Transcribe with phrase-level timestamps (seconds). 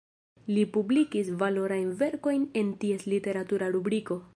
[0.55, 4.25] Li publikis valorajn verkojn en ties literatura rubriko.